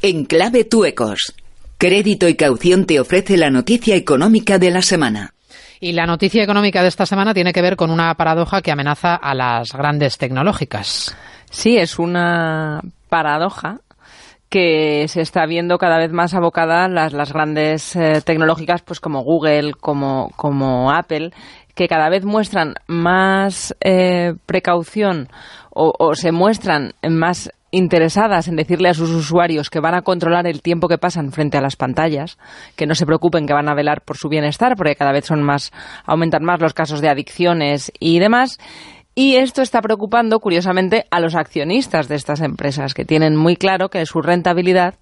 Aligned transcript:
En 0.00 0.26
clave 0.26 0.62
Tuecos. 0.62 1.34
Crédito 1.76 2.28
y 2.28 2.36
caución 2.36 2.86
te 2.86 3.00
ofrece 3.00 3.36
la 3.36 3.50
noticia 3.50 3.96
económica 3.96 4.56
de 4.56 4.70
la 4.70 4.80
semana. 4.80 5.34
Y 5.80 5.90
la 5.90 6.06
noticia 6.06 6.44
económica 6.44 6.82
de 6.82 6.88
esta 6.88 7.04
semana 7.04 7.34
tiene 7.34 7.52
que 7.52 7.62
ver 7.62 7.74
con 7.74 7.90
una 7.90 8.14
paradoja 8.14 8.62
que 8.62 8.70
amenaza 8.70 9.16
a 9.16 9.34
las 9.34 9.72
grandes 9.72 10.16
tecnológicas. 10.16 11.16
Sí, 11.50 11.78
es 11.78 11.98
una 11.98 12.80
paradoja 13.08 13.80
que 14.48 15.06
se 15.08 15.20
está 15.20 15.46
viendo 15.46 15.78
cada 15.78 15.98
vez 15.98 16.12
más 16.12 16.32
abocada 16.32 16.86
las, 16.86 17.12
las 17.12 17.32
grandes 17.32 17.96
eh, 17.96 18.22
tecnológicas, 18.24 18.82
pues 18.82 19.00
como 19.00 19.24
Google, 19.24 19.72
como, 19.74 20.30
como 20.36 20.92
Apple, 20.92 21.32
que 21.74 21.88
cada 21.88 22.08
vez 22.08 22.24
muestran 22.24 22.74
más 22.86 23.74
eh, 23.80 24.34
precaución 24.46 25.28
o, 25.70 25.92
o, 25.98 26.14
se 26.14 26.30
muestran 26.30 26.92
más 27.08 27.50
interesadas 27.70 28.48
en 28.48 28.56
decirle 28.56 28.88
a 28.88 28.94
sus 28.94 29.10
usuarios 29.10 29.70
que 29.70 29.80
van 29.80 29.94
a 29.94 30.02
controlar 30.02 30.46
el 30.46 30.62
tiempo 30.62 30.88
que 30.88 30.98
pasan 30.98 31.32
frente 31.32 31.58
a 31.58 31.60
las 31.60 31.76
pantallas, 31.76 32.38
que 32.76 32.86
no 32.86 32.94
se 32.94 33.06
preocupen 33.06 33.46
que 33.46 33.52
van 33.52 33.68
a 33.68 33.74
velar 33.74 34.02
por 34.02 34.16
su 34.16 34.28
bienestar, 34.28 34.74
porque 34.76 34.96
cada 34.96 35.12
vez 35.12 35.26
son 35.26 35.42
más, 35.42 35.72
aumentan 36.04 36.44
más 36.44 36.60
los 36.60 36.74
casos 36.74 37.00
de 37.00 37.08
adicciones 37.08 37.92
y 37.98 38.18
demás. 38.18 38.58
Y 39.14 39.36
esto 39.36 39.62
está 39.62 39.82
preocupando, 39.82 40.38
curiosamente, 40.38 41.06
a 41.10 41.20
los 41.20 41.34
accionistas 41.34 42.06
de 42.08 42.14
estas 42.14 42.40
empresas, 42.40 42.94
que 42.94 43.04
tienen 43.04 43.36
muy 43.36 43.56
claro 43.56 43.88
que 43.88 44.06
su 44.06 44.20
rentabilidad 44.22 44.94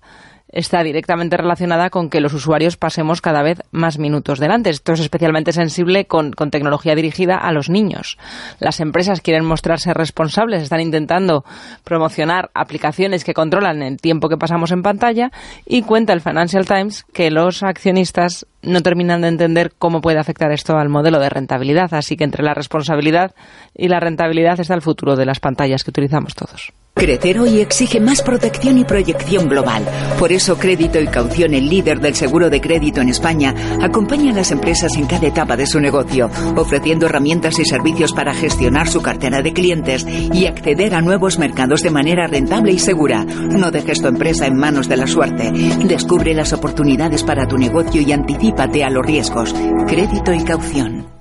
está 0.48 0.82
directamente 0.82 1.36
relacionada 1.36 1.91
con 1.91 2.09
que 2.09 2.20
los 2.20 2.32
usuarios 2.32 2.77
pasemos 2.77 3.20
cada 3.20 3.42
vez 3.42 3.60
más 3.73 3.98
minutos 3.98 4.38
delante. 4.38 4.70
Esto 4.70 4.92
es 4.92 5.00
especialmente 5.00 5.52
sensible 5.52 6.06
con, 6.06 6.32
con, 6.32 6.50
tecnología 6.50 6.95
dirigida 6.95 7.36
a 7.36 7.52
los 7.52 7.69
niños. 7.69 8.16
Las 8.60 8.80
empresas 8.80 9.20
quieren 9.20 9.45
mostrarse 9.45 9.92
responsables, 9.92 10.62
están 10.62 10.80
intentando 10.80 11.45
promocionar 11.84 12.50
aplicaciones 12.55 13.24
que 13.24 13.34
controlan 13.34 13.82
el 13.82 13.98
tiempo 13.98 14.28
que 14.28 14.36
pasamos 14.36 14.70
en 14.70 14.82
pantalla 14.82 15.30
y 15.66 15.82
cuenta 15.82 16.12
el 16.12 16.20
Financial 16.20 16.64
Times 16.64 17.05
que 17.12 17.30
los 17.30 17.62
accionistas 17.62 18.47
no 18.62 18.80
terminan 18.80 19.22
de 19.22 19.28
entender 19.28 19.72
cómo 19.78 20.00
puede 20.00 20.19
afectar 20.19 20.52
esto 20.52 20.77
al 20.77 20.89
modelo 20.89 21.19
de 21.19 21.28
rentabilidad. 21.28 21.92
Así 21.94 22.17
que 22.17 22.24
entre 22.24 22.42
la 22.42 22.55
responsabilidad 22.55 23.34
y 23.74 23.89
la 23.89 24.00
rentabilidad 24.00 24.61
está 24.61 24.74
el 24.74 24.83
futuro 24.83 25.17
de 25.17 25.27
las 25.27 25.41
pantallas 25.41 25.84
que 25.84 25.91
utilizamos 25.91 26.34
todos. 26.34 26.72
Crecer 26.98 27.39
hoy 27.39 27.61
exige 27.61 28.00
más 28.00 28.22
protección 28.22 28.78
y 28.78 28.84
proyección 28.84 29.50
global. 29.50 29.84
Por 30.19 30.33
eso 30.33 30.56
Crédito 30.56 30.98
y 30.98 31.06
Caución, 31.06 31.52
el 31.52 31.69
líder 31.69 32.00
del 32.00 32.14
seguro 32.14 32.48
de 32.48 32.62
crédito 32.62 33.02
en 33.02 33.11
España, 33.11 33.55
acompaña 33.83 34.33
a 34.33 34.34
las 34.34 34.50
empresas 34.50 34.97
en 34.97 35.05
cada 35.05 35.27
etapa 35.27 35.58
de 35.58 35.67
su 35.67 35.78
negocio, 35.78 36.30
ofreciendo 36.56 37.05
herramientas 37.05 37.58
y 37.58 37.67
servicios 37.67 38.14
para 38.14 38.33
gestionar 38.33 38.89
su 38.89 39.02
cartera 39.02 39.42
de 39.42 39.52
clientes 39.52 40.06
y 40.08 40.47
acceder 40.47 40.94
a 40.94 41.02
nuevos 41.02 41.39
mercados 41.39 41.83
de 41.83 41.91
manera 41.91 42.28
rentable 42.28 42.72
y 42.72 42.78
segura. 42.78 43.24
No 43.24 43.70
dejes 43.70 44.00
tu 44.00 44.08
empresa 44.08 44.47
en 44.47 44.56
manos 44.56 44.89
de 44.89 44.97
la 44.97 45.06
suerte. 45.06 45.52
Descubre 45.84 46.33
las 46.33 46.55
oportunidades 46.55 47.22
para 47.24 47.47
tu 47.47 47.58
negocio 47.58 48.00
y 48.00 48.11
anticípate 48.11 48.84
a 48.84 48.89
los 48.89 49.05
riesgos. 49.05 49.55
Crédito 49.86 50.33
y 50.33 50.42
Caución. 50.44 51.16